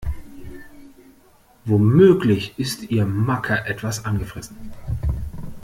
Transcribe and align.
Womöglich 1.63 2.57
ist 2.57 2.89
ihr 2.89 3.05
Macker 3.05 3.67
etwas 3.67 4.03
angefressen. 4.03 4.73